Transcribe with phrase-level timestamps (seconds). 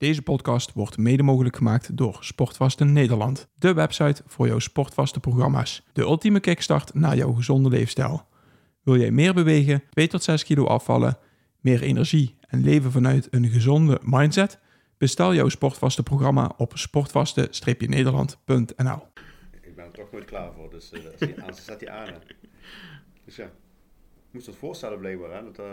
[0.00, 5.86] Deze podcast wordt mede mogelijk gemaakt door Sportvasten Nederland, de website voor jouw sportvaste programma's.
[5.92, 8.26] De ultieme kickstart naar jouw gezonde leefstijl.
[8.82, 11.18] Wil jij meer bewegen, 2 tot 6 kilo afvallen,
[11.60, 14.58] meer energie en leven vanuit een gezonde mindset?
[14.98, 19.06] Bestel jouw sportvaste programma op sportvaste-nederland.nl.
[19.62, 21.00] Ik ben er toch nooit klaar voor, dus uh,
[21.52, 22.14] zet hij aan.
[23.24, 23.50] Dus ja, ik
[24.30, 25.30] moest dat voorstellen blijkbaar.
[25.30, 25.64] Hè, dat, uh,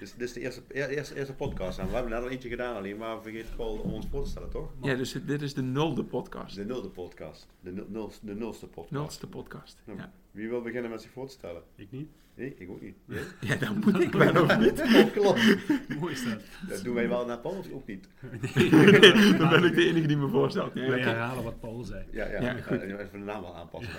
[0.00, 2.76] dus dit is de eerste, eerste, eerste podcast en we hebben net al eentje gedaan
[2.76, 4.70] alleen, maar vergeten gewoon om ons voor te stellen, toch?
[4.82, 6.56] Ja, dus dit is de nulde podcast.
[6.56, 7.46] De nulde podcast.
[7.60, 8.92] De, nul, de nulste podcast.
[8.92, 9.92] Nulste podcast, ja.
[9.96, 10.12] ja.
[10.30, 11.62] Wie wil beginnen met zich voor te stellen?
[11.74, 12.08] Ik niet.
[12.34, 12.96] Nee, ik ook niet.
[13.04, 13.22] Nee?
[13.40, 14.82] Ja, dan moet ik wel of niet?
[15.12, 15.56] Klopt.
[16.00, 16.40] Mooi is dat.
[16.68, 18.08] Dat doen wij wel naar Paul of ook niet?
[18.54, 20.74] Nee, dan ben ik de enige die me voorstelt.
[20.74, 22.04] Nee, wij herhalen wat Paul zei.
[22.10, 22.40] Ja, ja.
[22.40, 22.82] ja goed.
[22.82, 23.92] Uh, even de naam wel aanpassen.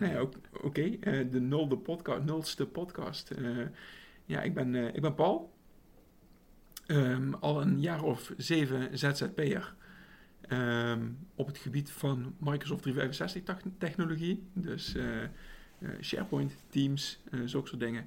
[0.00, 0.98] nee, Oké, okay.
[1.00, 3.30] uh, de nulde podcast, nulste podcast.
[3.38, 3.66] Uh,
[4.24, 5.52] ja, ik ben, ik ben Paul.
[6.86, 9.74] Um, al een jaar of zeven ZZP'er.
[10.48, 14.46] Um, op het gebied van Microsoft 365 technologie.
[14.52, 15.22] Dus uh,
[15.78, 18.06] uh, SharePoint, Teams, uh, zulke soort dingen.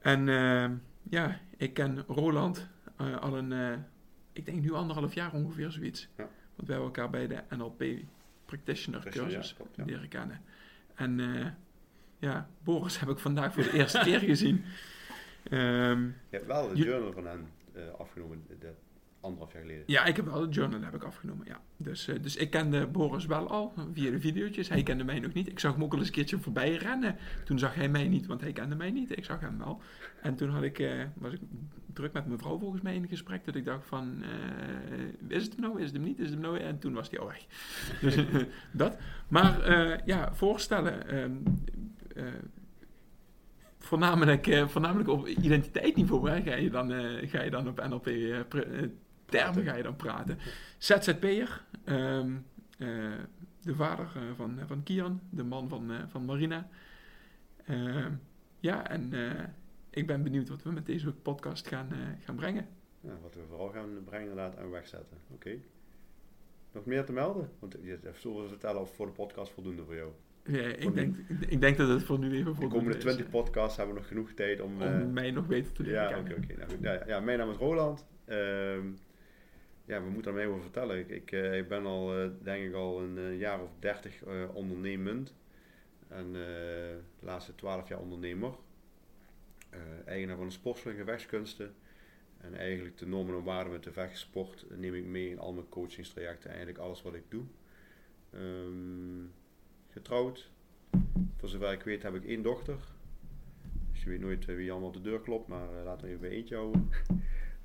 [0.00, 2.68] En ehm, ja, ik ken Roland
[3.20, 3.84] al een,
[4.32, 6.08] ik denk nu anderhalf jaar ongeveer zoiets.
[6.16, 6.28] Ja.
[6.54, 7.84] Want wij elkaar bij de NLP
[8.44, 9.84] Practitioner cursus ja, ja.
[9.84, 10.40] leren kennen.
[10.94, 11.20] En
[12.24, 14.64] ja, Boris heb ik vandaag voor de eerste keer gezien.
[15.50, 18.72] Um, je hebt wel de journal van hen uh, afgenomen, de,
[19.20, 19.84] anderhalf jaar geleden.
[19.86, 21.60] Ja, ik heb wel de journal heb ik afgenomen, ja.
[21.76, 24.68] Dus, uh, dus ik kende Boris wel al via de video's.
[24.68, 25.48] Hij kende mij nog niet.
[25.48, 27.16] Ik zag hem ook al eens een keertje voorbij rennen.
[27.44, 29.16] Toen zag hij mij niet, want hij kende mij niet.
[29.16, 29.80] Ik zag hem wel.
[30.22, 31.40] En toen had ik, uh, was ik
[31.92, 33.44] druk met mijn vrouw volgens mij in gesprek.
[33.44, 34.22] Dat ik dacht van,
[35.28, 36.58] is het hem nou, is het hem niet, is het hem nou?
[36.58, 37.46] En toen was hij al weg.
[38.00, 38.16] dus
[38.72, 38.96] dat.
[39.28, 41.16] Maar ja, voorstellen...
[41.16, 41.42] Um,
[43.84, 48.06] voornamelijk, uh, voornamelijk op identiteitsniveau hè, ga, je dan, uh, ga je dan op NLP
[48.06, 48.46] uh, eh,
[49.24, 50.38] termen ga je dan praten.
[50.78, 52.46] ZZP'er, um,
[53.60, 56.68] de vader van, van Kian, de man van, van Marina.
[57.64, 58.12] Ehm,
[58.60, 59.12] ja, en
[59.90, 61.88] ik ben benieuwd wat we met deze podcast gaan,
[62.24, 62.66] gaan brengen.
[63.00, 65.16] Ja, wat we vooral gaan brengen inderdaad en wegzetten.
[65.26, 65.34] Oké.
[65.34, 65.62] Okay.
[66.72, 67.50] Nog meer te melden?
[67.58, 70.10] Want je hebt zoveel vertellen of voor de podcast voldoende voor jou.
[70.46, 71.16] Ja, ik, denk,
[71.48, 74.08] ik denk dat het voor nu even voor De komende 20 podcasts hebben we nog
[74.08, 74.82] genoeg tijd om...
[74.82, 76.54] Om uh, mij nog beter te leren ja, oké, oké.
[76.56, 78.06] Nou, ja, ja, mijn naam is Roland.
[78.28, 78.36] Uh,
[79.84, 80.98] ja, we moeten er mee over vertellen.
[80.98, 84.22] Ik, ik, uh, ik ben al, uh, denk ik al een jaar of 30
[84.52, 85.34] ondernemend.
[86.08, 88.52] En de laatste 12 jaar ondernemer.
[90.04, 91.74] eigenaar van een sportschool in gevechtskunsten.
[92.38, 95.68] En eigenlijk de normen en waarden met de vechtsport neem ik mee in al mijn
[95.68, 96.48] coachingstrajecten.
[96.48, 97.44] Eigenlijk alles wat ik doe.
[98.34, 99.32] Um,
[99.94, 100.50] getrouwd.
[101.36, 102.76] Voor zover ik weet heb ik één dochter.
[103.92, 106.30] Je weet nooit wie allemaal op de deur klopt, maar uh, laten we even bij
[106.30, 106.90] eentje houden.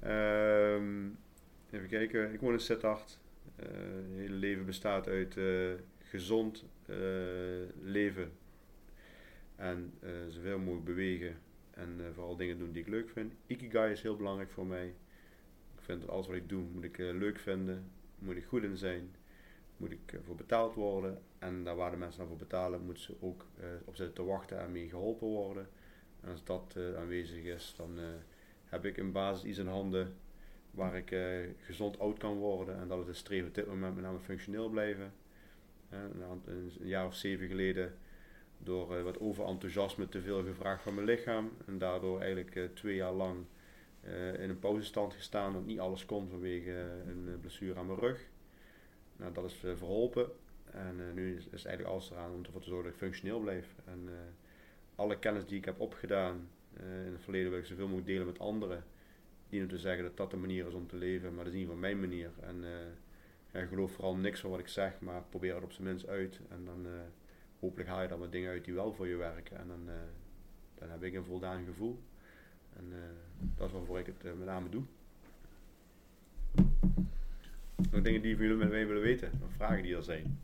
[0.03, 1.17] um,
[1.71, 3.19] even kijken, ik woon in Sittard.
[3.59, 5.37] Uh, het hele leven bestaat uit
[5.99, 6.65] gezond
[7.81, 8.31] leven
[9.55, 9.93] en
[10.27, 11.35] zoveel mogelijk bewegen
[11.71, 13.33] en vooral dingen doen die ik leuk vind.
[13.45, 14.87] Ikigai is heel belangrijk voor mij.
[15.75, 18.77] Ik vind dat alles wat ik doe moet ik leuk vinden, moet ik goed in
[18.77, 19.09] zijn
[19.79, 21.21] moet ik eh, voor betaald worden.
[21.39, 24.23] En daar waar de mensen dan voor betalen, moeten ze ook uh, op zitten te
[24.23, 25.69] wachten en mee geholpen worden.
[26.21, 27.99] En als dat uh, aanwezig is, dan
[28.65, 30.13] heb ik in basis iets in handen
[30.71, 31.15] waar ik
[31.57, 32.79] gezond oud kan worden.
[32.79, 35.13] En dat is het streven op dit moment met name functioneel blijven.
[35.89, 37.93] Een, een, jaar of zeven geleden
[38.57, 41.51] door wat overenthousiasme te veel gevraagd van mijn lichaam.
[41.65, 43.45] En daardoor eigenlijk twee jaar lang
[44.39, 46.71] in een pauzestand gestaan, want niet alles kon vanwege
[47.05, 48.29] een blessure aan mijn rug.
[49.19, 50.29] Nou, dat is uh, verholpen.
[50.71, 53.75] En uh, nu is, eigenlijk alles eraan om ervoor te zorgen dat ik functioneel blijf.
[53.85, 54.13] En uh,
[54.95, 56.49] alle kennis die ik heb opgedaan
[56.79, 58.83] in het verleden wil ik zoveel mogelijk delen met anderen.
[59.49, 61.59] Niet om te zeggen dat dat de manier is om te leven, maar dat is
[61.59, 62.31] ieder geval mijn manier.
[62.39, 62.63] En
[63.51, 66.39] ja, geloof vooral niks van wat ik zeg, maar probeer het op zijn minst uit.
[66.49, 66.87] En dan
[67.59, 69.57] hopelijk haal je dan wat dingen uit die wel voor je werken.
[69.57, 69.89] En dan,
[70.75, 71.99] dan heb ik een voldaan gevoel.
[72.75, 72.93] En
[73.55, 74.83] dat is waarvoor ik het met name doe.
[77.91, 79.31] Nog dingen die jullie met mij willen weten?
[79.39, 80.39] Nog vragen die er zijn?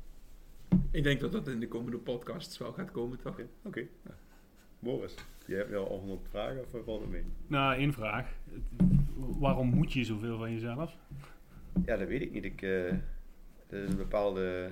[0.92, 3.32] Ik denk dat dat in de komende podcasts wel gaat komen, toch?
[3.34, 3.48] Oké.
[3.64, 3.90] Okay.
[4.06, 4.16] Ja.
[4.80, 5.16] Boris,
[5.46, 7.24] je hebt wel al 100 vragen of valt het mee?
[7.48, 8.34] Nou, één vraag.
[9.16, 10.98] Waarom moet je zoveel van jezelf?
[11.86, 12.46] Ja, dat weet ik niet.
[12.46, 12.92] Ik, uh,
[13.68, 14.72] dat is een bepaalde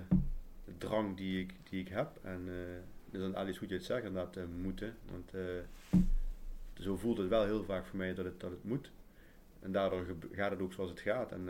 [0.77, 2.19] drang die ik, die ik heb.
[2.21, 2.53] En uh,
[3.05, 4.95] dat is dan alles goed je het zegt, inderdaad, uh, moeten.
[5.11, 5.31] Want
[6.73, 8.91] zo voelt het wel heel vaak voor mij dat het, dat het moet.
[9.59, 11.31] En daardoor gaat het ook zoals het gaat.
[11.31, 11.49] En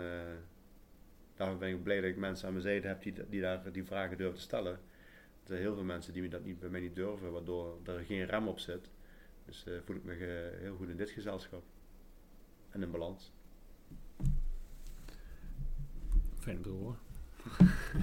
[1.35, 3.85] daarom ben ik blij dat ik mensen aan mijn zijde heb die, die daar die
[3.85, 4.73] vragen durven te stellen.
[4.73, 8.25] Er zijn heel veel mensen die dat niet, bij mij niet durven, waardoor er geen
[8.25, 8.89] rem op zit.
[9.45, 11.63] Dus uh, voel ik me uh, heel goed in dit gezelschap.
[12.69, 13.31] En in balans.
[16.39, 16.97] Fijn om te horen.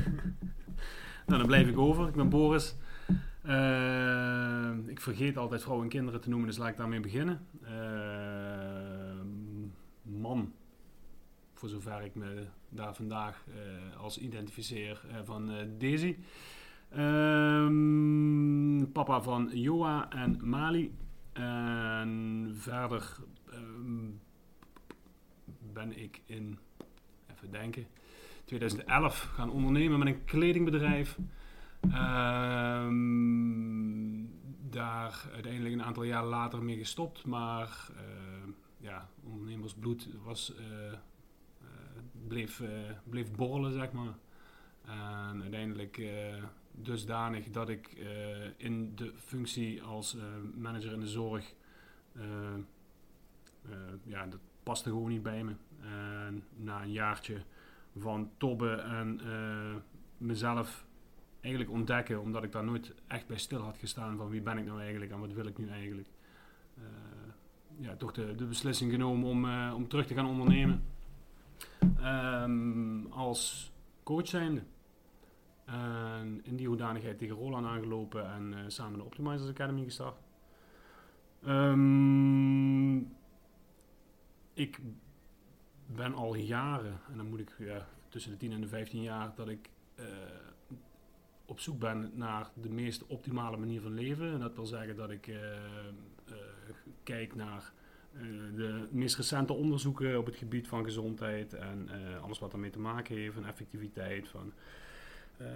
[1.27, 2.09] nou, dan blijf ik over.
[2.09, 2.77] Ik ben Boris.
[3.43, 7.47] Eh, ik vergeet altijd vrouwen en kinderen te noemen, dus laat ik daarmee beginnen.
[7.63, 9.21] Eh,
[10.03, 10.53] man,
[11.61, 16.17] voor zover ik me daar vandaag eh, als identificeer eh, van eh, Daisy.
[16.91, 20.95] Ehm, papa van Joa en Mali.
[21.33, 23.17] En verder
[23.51, 24.09] ehm,
[25.73, 26.59] ben ik in,
[27.35, 27.87] even denken,
[28.45, 31.19] 2011 gaan ondernemen met een kledingbedrijf.
[31.81, 32.95] Ehm,
[34.71, 38.03] daar uiteindelijk een aantal jaar later mee gestopt, maar eh,
[38.77, 40.53] ja, ondernemersbloed was,
[42.31, 42.69] bleef, eh,
[43.05, 44.15] bleef borrelen, zeg maar.
[44.85, 50.17] En uiteindelijk eh, dusdanig dat ik eh, in de functie als
[50.55, 51.55] manager in de zorg,
[54.03, 55.53] ja, dat paste gewoon niet bij me.
[56.27, 57.43] En na een jaartje
[57.97, 59.21] van tobben en
[60.19, 60.87] mezelf
[61.41, 64.67] eigenlijk ontdekken, omdat ik daar nooit echt bij stil had gestaan van wie ben ik
[64.67, 66.09] nou eigenlijk en wat wil ik nu eigenlijk.
[67.77, 70.83] Ja, toch de, de beslissing genomen om, om terug te gaan ondernemen.
[72.01, 73.73] Ehm, als
[74.03, 74.63] coach zijnde.
[75.65, 80.21] En in die hoedanigheid tegen Roland aangelopen en eh, samen de Optimizers Academy gestart.
[81.43, 82.97] Ehm,
[84.55, 84.79] ik
[85.87, 89.33] ben al jaren, en dan moet ik ja, tussen de 10 en de 15 jaar,
[89.35, 90.05] dat ik eh,
[91.45, 94.33] op zoek ben naar de meest optimale manier van leven.
[94.33, 95.37] En dat wil zeggen dat ik eh,
[97.03, 97.73] kijk naar
[98.55, 102.79] de meest recente onderzoeken op het gebied van gezondheid en eh, alles wat daarmee te
[102.79, 104.53] maken heeft, van effectiviteit, van
[105.37, 105.47] eh,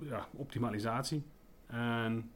[0.00, 1.22] ja, optimalisatie.
[1.66, 2.30] En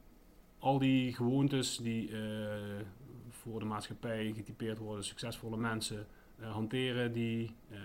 [0.58, 2.84] al die gewoontes die eh,
[3.28, 6.06] voor de maatschappij getypeerd worden, succesvolle mensen
[6.38, 7.78] eh, hanteren, die, eh,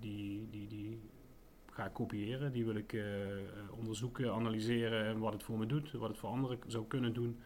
[0.00, 1.00] die, die, die
[1.74, 2.52] ga ik kopiëren.
[2.52, 3.48] Die wil ik eh, eh,
[3.78, 7.38] onderzoeken, analyseren en wat het voor me doet, wat het voor anderen zou kunnen doen.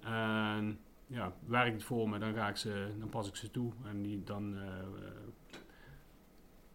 [0.00, 0.78] En
[1.12, 3.72] ja, werkt het voor me, dan, ga ik ze, dan pas ik ze toe.
[3.84, 4.86] En die, dan eh, eh,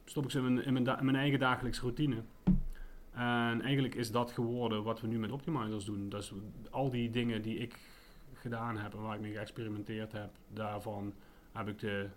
[0.05, 2.21] stop ik ze in mijn, in, mijn, mijn eigen dagelijkse routine.
[3.11, 6.11] En eigenlijk is dat geworden wat we nu met Optimizers doen.
[6.11, 6.33] Is
[6.69, 7.79] al die dingen die ik
[8.33, 11.13] gedaan heb en waar ik mee geëxperimenteerd heb, daarvan
[11.51, 12.09] heb ik de,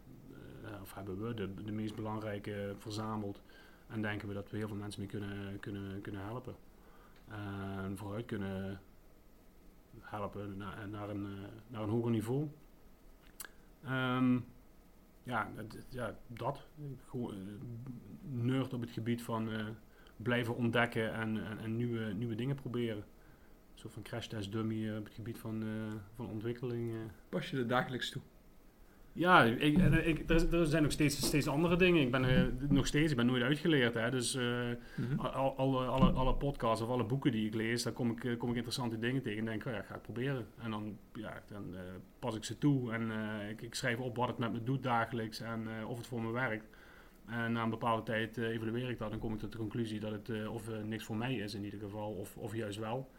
[0.64, 3.43] eh, of hebben we de, de meest belangrijke verzameld.
[3.88, 6.55] En denken we dat we heel veel mensen mee kunnen, kunnen, kunnen helpen.
[7.84, 8.81] En vooruit kunnen
[10.00, 12.48] helpen naar, naar, een, eh, naar een hoger niveau.
[13.84, 14.38] Ehm,
[15.22, 15.50] ja,
[15.88, 16.66] ja, dat.
[17.12, 17.20] Eh,
[18.22, 19.66] nerd op het gebied van eh,
[20.16, 23.04] blijven ontdekken en, en, nieuwe, nieuwe dingen proberen.
[23.75, 25.64] Soort van crash test dummy op het gebied van,
[26.14, 26.92] van ontwikkeling.
[27.28, 28.22] Pas je er dagelijks toe?
[29.12, 32.02] Ja, ik, en ik, er, er zijn nog steeds, steeds andere dingen.
[32.02, 33.94] Ik ben eh, nog steeds, ik ben nooit uitgeleerd.
[33.94, 34.44] Hè, dus eh,
[34.96, 35.18] Mhm.
[35.20, 38.36] al, alle, alle, alle podcasts of alle boeken die ik lees, daar kom ik, eh,
[38.38, 40.46] kom ik interessante dingen tegen en denk, oh ja, ga ik proberen.
[40.62, 41.80] En dan, ja, dan eh,
[42.18, 44.82] pas ik ze toe en eh, ik, ik schrijf op wat het met me doet
[44.82, 46.64] dagelijks en eh, of het voor me werkt.
[47.26, 50.00] En na een bepaalde tijd eh, evalueer ik dat en kom ik tot de conclusie
[50.00, 52.78] dat het eh, of eh, niks voor mij is in ieder geval, of, of juist
[52.78, 53.10] wel.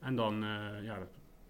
[0.00, 0.98] En dan, eh, ja,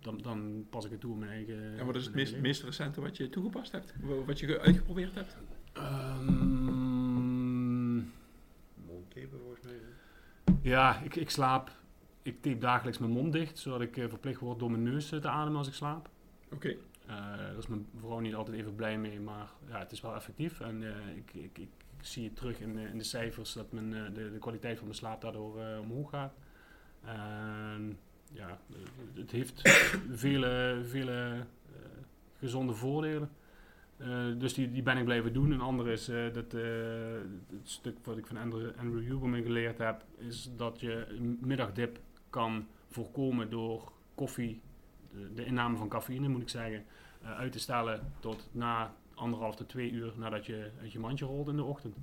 [0.07, 3.01] dan, dan pas ik het toe in mijn eigen En wat is het meest, recente
[3.01, 3.95] wat je toegepast hebt?
[4.03, 5.37] Wa- Wat je ge- uitgeprobeerd hebt?
[5.73, 7.95] Ehm,
[8.87, 9.75] Mondtapen volgens mij.
[10.63, 11.71] ja, ik, ik slaap.
[12.23, 15.21] Ik tape dagelijks mijn mond dicht, zodat ik eh, verplicht word door mijn neus eh,
[15.21, 16.09] te ademen als ik slaap.
[16.53, 16.69] Oké.
[16.69, 16.77] Eh,
[17.37, 20.61] daar is mijn vrouw niet altijd even blij mee, maar ja, het is wel effectief.
[20.61, 21.69] En eh, ik, ik, ik
[22.01, 24.99] zie het terug in, de- in de cijfers dat mijn, de, de kwaliteit van mijn
[24.99, 26.35] slaap daardoor eh, omhoog gaat.
[27.05, 27.99] En
[28.33, 28.59] ja,
[29.15, 29.61] het heeft
[30.11, 31.83] vele, vele eh,
[32.39, 33.31] gezonde voordelen.
[33.97, 35.51] Eh, dus die, die ben ik blijven doen.
[35.51, 40.05] Een andere is eh, dat het stuk wat ik van Andrew, Andrew Huberman geleerd heb,
[40.17, 41.99] is dat je een middagdip
[42.31, 44.61] kan voorkomen door koffie,
[45.35, 46.85] de, inname van cafeïne moet ik zeggen,
[47.23, 51.49] uit te stellen tot na anderhalf tot twee uur nadat je uit je mandje rolt
[51.49, 51.97] in de ochtend.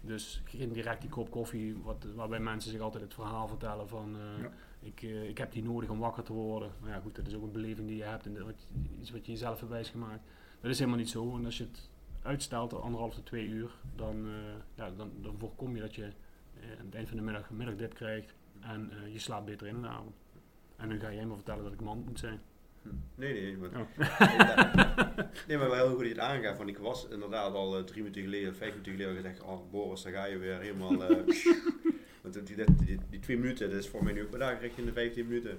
[0.00, 4.16] Dus geen direct die kop koffie, wat, waarbij mensen zich altijd het verhaal vertellen van
[4.16, 4.50] eh, Ja.
[4.80, 6.72] ik, eh, ik heb die nodig om wakker te worden.
[6.80, 8.66] Maar ja goed, dat is ook een beleving die je hebt en dat,
[9.00, 10.22] iets wat je jezelf hebt wijsgemaakt.
[10.60, 11.36] Dat is helemaal niet zo.
[11.36, 11.88] En als je het
[12.22, 14.32] uitstelt anderhalf tot twee uur, dan, eh,
[14.74, 16.04] ja, dan, dan voorkom je dat je
[16.78, 19.82] aan het eind van de middag een middagdip krijgt en je slaapt beter in in
[19.82, 20.14] de avond.
[20.76, 22.40] En nu ga jij me vertellen dat ik man moet zijn.
[23.14, 23.98] Nee, nee, maar, Oh.
[25.48, 26.56] nee, maar wel heel goed dat je het aangaat.
[26.56, 30.02] Want ik was inderdaad al eh, drie minuten geleden, vijf minuten geleden gezegd, oh Boris,
[30.02, 31.04] daar ga je weer helemaal...
[31.04, 31.16] eh,
[32.22, 34.86] want die, die, die, die twee minuten, dat is voor mij nu ook dag richting
[34.86, 35.56] de 15 minuten.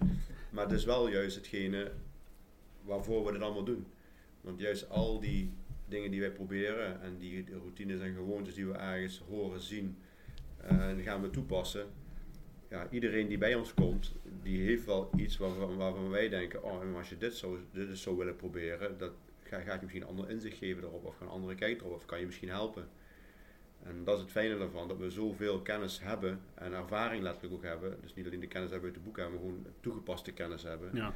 [0.49, 1.91] Maar het is wel juist hetgene
[2.83, 3.85] waarvoor we dit allemaal doen.
[4.41, 5.51] Want juist al die
[5.87, 9.97] dingen die wij proberen en die routines en gewoontes die we ergens horen, zien,
[10.57, 11.85] en die gaan we toepassen.
[12.69, 16.95] Ja, iedereen die bij ons komt, die heeft wel iets waarvan, waarvan wij denken, oh,
[16.95, 19.11] als je dit zo, dit zo willen proberen, dat
[19.43, 22.05] ga, gaat je misschien een ander inzicht geven erop, of een andere kijk erop, of
[22.05, 22.89] kan je misschien helpen.
[23.83, 27.63] En dat is het fijne ervan, dat we zoveel kennis hebben en ervaring letterlijk ook
[27.63, 27.97] hebben.
[28.01, 30.89] Dus niet alleen de kennis hebben uit de boeken, maar gewoon toegepaste kennis hebben.
[30.93, 31.13] Ja.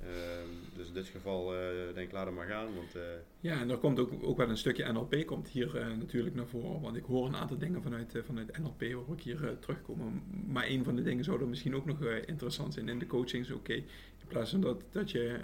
[0.00, 1.60] Ehm, dus in dit geval uh,
[1.94, 2.74] denk ik, laat het maar gaan.
[2.74, 3.02] Want, uh,
[3.40, 6.46] ja, en er komt ook, ook wel een stukje NLP komt hier uh, natuurlijk naar
[6.46, 6.80] voren.
[6.80, 10.22] Want ik hoor een aantal dingen vanuit, vanuit NLP hoor ik hier terugkomen.
[10.46, 13.50] Maar een van de dingen zou er misschien ook nog interessant zijn in de coaching.
[13.50, 13.84] Oké, in
[14.28, 15.38] plaats van dat, dat je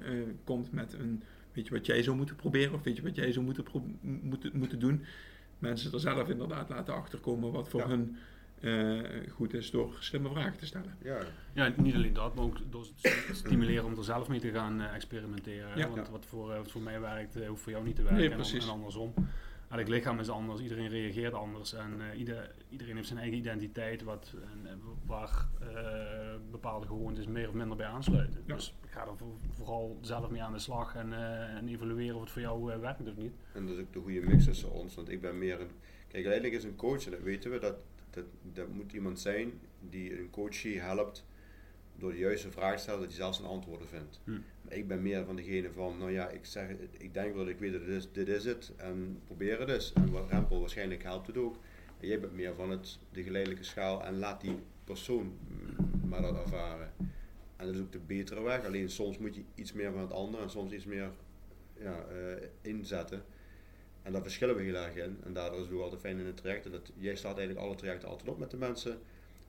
[0.45, 1.23] komt met een,
[1.53, 3.65] weet je wat jij zou moeten proberen of weet je wat jij zou moeten,
[4.01, 5.05] moeten, moeten doen.
[5.59, 7.89] Mensen er zelf inderdaad laten achterkomen wat voor ja.
[7.89, 8.17] hun
[8.61, 10.97] uh, goed is door slimme vragen te stellen.
[11.03, 11.19] Ja.
[11.53, 14.81] ja, niet alleen dat, maar ook door te stimuleren om er zelf mee te gaan
[14.81, 15.79] uh, experimenteren.
[15.79, 15.89] Ja.
[15.89, 18.35] Want wat voor, uh, wat voor mij werkt, hoeft voor jou niet te werken nee,
[18.35, 18.65] precies.
[18.65, 19.15] en, andersom.
[19.71, 24.35] Elk lichaam is anders, iedereen reageert anders en ieder, iedereen heeft zijn eigen identiteit wat,
[24.65, 25.49] en, waar
[26.51, 28.43] bepaalde gewoontes meer of minder bij aansluiten.
[28.47, 31.13] Dus ik ga er vooral zelf mee aan de slag en,
[31.57, 33.33] en evalueren of het voor jou werkt of niet.
[33.53, 35.71] En dat is ook de goede mix tussen ons, want ik ben meer een...
[36.09, 37.77] Kijk, uiteindelijk is een coach, en dat weten we, dat
[38.17, 41.25] dat, dat moet iemand zijn die een coachie helpt
[41.99, 44.21] door de juiste vraag te stellen, dat hij zelf zijn antwoorden vindt.
[44.25, 44.31] Hm.
[44.63, 47.53] Maar ik ben meer van degene van, nou ja, ik, zeg, ik denk wel dat
[47.53, 49.93] ik weet dat dit is, dit is het en probeer het eens.
[49.93, 51.57] En wat Rempel waarschijnlijk helpt het ook.
[52.01, 55.39] En jij bent meer van het, de geleidelijke schaal en laat die persoon
[56.09, 56.93] maar dat ervaren.
[57.57, 60.13] En dat is ook de betere weg, alleen soms moet je iets meer van het
[60.13, 61.11] andere en soms iets meer
[61.79, 63.25] ja, uh, inzetten.
[64.07, 65.19] En daar verschillen we heel erg in.
[65.25, 66.71] En daardoor is het ook altijd fijn in de trajecten.
[66.71, 68.99] Dat jij staat eigenlijk alle trajecten altijd op met de mensen.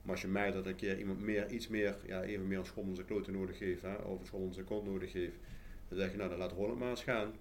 [0.02, 2.66] Maar als je merkt dat een keer iemand meer, iets meer, ja, even meer een
[2.66, 5.36] schop zijn kloten nodig heeft, hè, of een zijn kont nodig heeft,
[5.88, 7.32] dan zeg je nou, dan laat Holland maar eens gaan.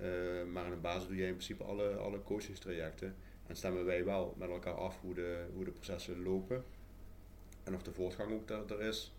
[0.00, 3.14] Uh, maar in de basis doe jij in principe alle, alle coachingstrajecten.
[3.46, 6.64] En stemmen wij wel met elkaar af hoe de, hoe de processen lopen.
[7.64, 9.14] En of de voortgang ook er, er is.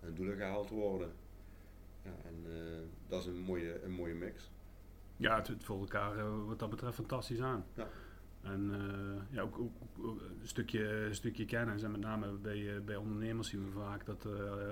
[0.00, 1.12] En doelen gehaald worden.
[2.04, 2.78] Ja, en uh,
[3.08, 4.50] dat is een mooie, een mooie mix.
[5.18, 7.64] Ja, het, het voor elkaar uh, wat dat betreft fantastisch aan.
[7.74, 7.88] Ja.
[8.40, 11.82] En uh, ja, ook, ook, ook, een, stukje, een stukje kennis.
[11.82, 14.26] En met name bij, uh, bij ondernemers zien we vaak dat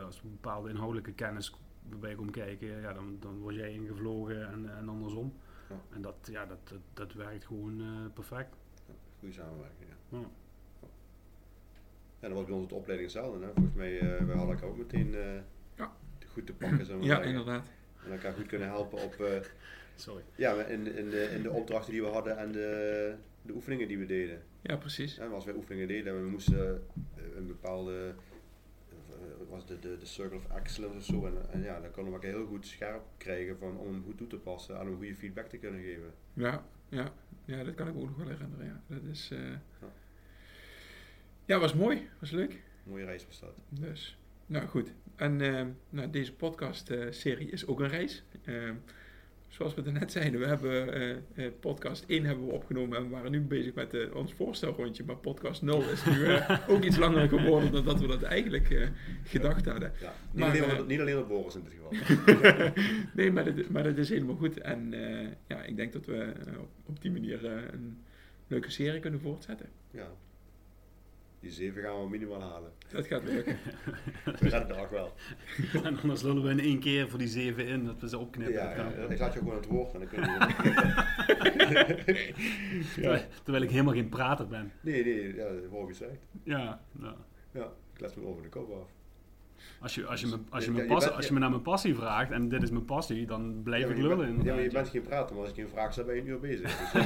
[0.05, 1.55] als we bepaalde inhoudelijke kennis
[2.00, 5.35] bij komt kijken, ja, dan, dan word jij ingevlogen en, en andersom.
[5.69, 5.76] Ja.
[5.91, 7.83] En dat, ja, dat, dat, dat werkt gewoon
[8.15, 8.57] perfect.
[8.87, 10.19] Ja, goede samenwerking, ja.
[10.19, 10.25] ja.
[12.21, 13.45] En dat was bij ons de opleiding hetzelfde.
[13.45, 13.53] Hè?
[13.53, 15.15] Volgens mij, uh, we hadden elkaar ook meteen
[16.33, 16.87] goed te pakken.
[16.87, 17.26] Zo ja, zeggen.
[17.26, 17.67] inderdaad.
[18.05, 19.15] En elkaar goed kunnen helpen op
[19.97, 20.23] Sorry.
[20.35, 23.99] Ja, in, in, de, in de opdrachten die we hadden en de, de oefeningen die
[23.99, 24.43] we deden.
[24.62, 25.19] Ja, precies.
[25.19, 26.83] En als wij oefeningen deden en we moesten
[27.37, 28.15] een bepaalde,
[29.49, 31.26] was de, de, de Circle of Excellence of zo.
[31.26, 34.19] En, en ja, dan konden we elkaar heel goed scherp krijgen van, om hem goed
[34.19, 36.12] toe te passen en om goede feedback te kunnen geven.
[36.33, 37.12] Ja, ja,
[37.45, 38.67] ja dat kan ik me ook nog wel herinneren.
[38.67, 38.83] Ja.
[38.87, 39.38] Dat is, uh...
[39.81, 39.93] ja.
[41.45, 42.62] ja, was mooi, was leuk.
[42.83, 43.55] Mooie reis was dat.
[43.69, 44.93] Dus, nou goed.
[45.17, 48.25] En uh, nou, deze podcast-serie is ook een reis.
[48.45, 48.71] Uh,
[49.49, 53.31] zoals we net zeiden, we hebben uh, podcast 1 hebben we opgenomen en we waren
[53.31, 55.05] nu bezig met uh, ons voorstelrondje.
[55.05, 58.91] Maar podcast 0 is nu uh, ook iets langer geworden dan dat we dat eigenlijk
[59.25, 59.93] gedacht hadden.
[60.00, 62.73] Ja, niet, maar, alleen, niet alleen op Boris in dit geval.
[63.15, 64.61] nee, maar dat, maar dat is helemaal goed.
[64.61, 64.95] En
[65.47, 68.03] ja, ik denk dat we op, op die manier een
[68.47, 69.69] leuke serie kunnen voortzetten.
[69.91, 70.09] Ja,
[71.40, 72.73] die 7 gaan we minimaal halen.
[72.90, 73.59] Dat gaat lukken.
[74.40, 75.12] we gaan het ook wel.
[75.85, 78.55] en anders lullen we in één keer voor die 7 in, dat we ze opknippen.
[78.55, 80.26] Ja, ja, ik laat je gewoon het woord en dan kun je
[82.95, 84.73] terwijl, terwijl, ik helemaal geen prater ben.
[84.81, 86.19] Nee, nee, ja, dat hoor gezegd.
[86.43, 87.16] Ja, ja.
[87.52, 88.96] Ja, ik laat me over de kop af.
[89.80, 91.94] Als je, als, je me, als, je me passie, als je me naar mijn passie
[91.94, 94.42] vraagt en dit is mijn passie, dan blijf ja, ik lullen.
[94.42, 96.20] Ja, maar je bent geen prater, maar als ik je een vraag stel, ben je
[96.20, 96.76] een uur bezig.
[96.76, 96.92] Dus,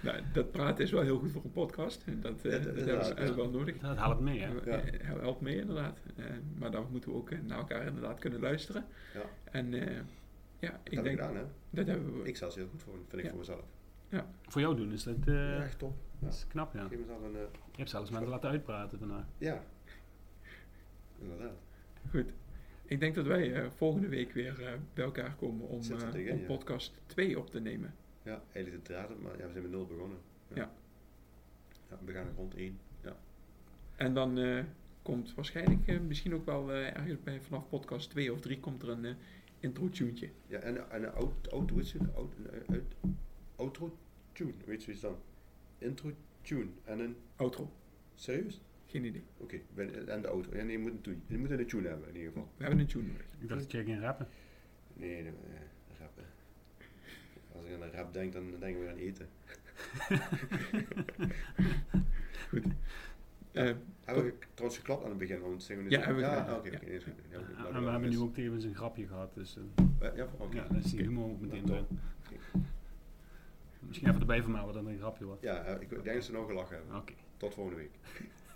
[0.04, 2.04] nou, dat praten is wel heel goed voor een podcast.
[2.06, 3.78] Dat, uh, dat, dat hebben we wel nodig.
[3.78, 4.48] Dat helpt mee, hè?
[4.64, 4.80] Ja.
[5.02, 5.98] helpt mee, inderdaad.
[6.16, 6.24] Uh,
[6.58, 8.84] maar dan moeten we ook naar elkaar inderdaad kunnen luisteren.
[9.14, 9.20] Ja.
[9.50, 9.96] En uh,
[10.58, 11.18] ja, dat ik denk...
[11.18, 11.42] gedaan, hè?
[11.70, 12.28] Dat hebben we...
[12.28, 13.28] Ik zelfs heel goed voor, vind ik ja.
[13.28, 13.64] voor mezelf.
[14.08, 14.26] Ja.
[14.42, 15.16] Voor jou doen is dat...
[15.24, 15.96] ja, echt top.
[16.18, 16.86] Dat is knap, ja.
[16.88, 17.32] Geef mezelf een...
[17.32, 19.24] je hebt zelfs mensen laten uitpraten vandaag.
[19.38, 19.62] Ja.
[21.18, 21.58] Inderdaad.
[22.10, 22.32] Goed.
[22.84, 26.32] Ik denk dat wij uh, volgende week weer uh, bij elkaar komen om, uh, tegen,
[26.32, 26.46] om ja.
[26.46, 27.94] podcast 2 op te nemen.
[28.22, 30.18] Ja, eigenlijk de draad, maar ja, we zijn met nul begonnen.
[30.48, 30.56] Ja.
[30.56, 30.72] ja.
[31.88, 32.78] ja we gaan rond 1.
[33.02, 33.16] Ja.
[33.96, 34.64] En dan
[35.02, 39.16] komt waarschijnlijk misschien ook wel ergens bij vanaf podcast 2 of 3 komt er een
[39.60, 40.30] intro-tuentje.
[40.46, 42.02] Ja, en, en een hoe is het?
[43.56, 45.16] Outro-tune, weet je zoiets dan?
[45.78, 47.16] Intro-tune en een...
[47.36, 47.70] Outro.
[48.14, 48.60] Serieus?
[48.90, 49.22] Geen idee.
[49.36, 49.88] Oké, okay.
[49.88, 50.50] en de auto.
[50.50, 51.16] En je moet een tune.
[51.26, 52.48] Je moet een tune hebben in ieder geval.
[52.56, 53.26] We hebben een tune nodig.
[53.40, 54.28] Ik dacht dat jij ging rappen.
[54.94, 55.32] Nee, nee, nee
[55.98, 56.24] rappen.
[57.56, 59.28] Als ik aan een rap denk, dan denk ik weer aan eten.
[63.52, 63.64] Eh,
[64.04, 65.40] Hebben we trouwens geklapt aan het begin?
[65.40, 66.78] Want zeggen we Ja, nu- hebben we ja, oké, Ja.
[66.84, 67.12] nee, goed.
[67.30, 69.62] Ja, Ja, en we hebben nu ook tevens een grapje gehad, dus eh,
[70.00, 71.86] Ja, ja, ja, dan is die humor ook meteen Ja, erin.
[71.86, 72.60] top.
[73.80, 75.40] Misschien even erbij vermelden dat het een grapje was.
[75.40, 76.96] Ja, eh, ik denk dat ze nog gelachen hebben.
[76.96, 77.12] Oké.
[77.36, 77.90] Tot volgende week.